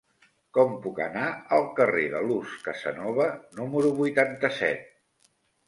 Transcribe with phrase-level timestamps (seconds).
[0.57, 1.25] Com puc anar
[1.57, 3.29] al carrer de Luz Casanova
[3.61, 4.93] número vuitanta-set?